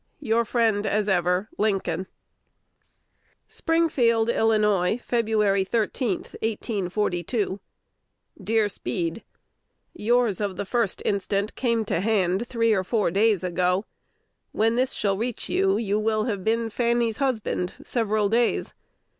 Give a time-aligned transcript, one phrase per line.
[0.19, 2.07] Your friend as ever, Lincoln.
[3.47, 5.67] Springfield, Ill., Feb.
[5.69, 7.59] 13, 1842.
[8.43, 9.23] Dear Speed,
[9.93, 11.53] Yours of the 1st inst.
[11.55, 13.85] came to hand three or four days ago.
[14.51, 18.73] When this shall reach you, you will have been Fanny's husband several days.